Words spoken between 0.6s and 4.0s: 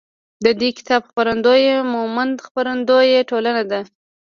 کتاب خپرندویه مومند خپروندویه ټولنه ده.